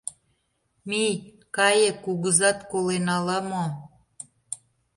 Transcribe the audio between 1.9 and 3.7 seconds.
кугызат колен ала-мо!